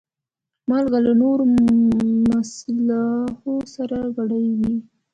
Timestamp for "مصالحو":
2.29-3.53